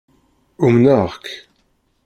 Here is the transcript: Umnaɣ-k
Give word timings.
Umnaɣ-k 0.65 1.23